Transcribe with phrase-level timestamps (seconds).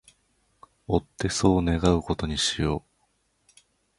[0.87, 3.01] 追ってそう願う事にしよう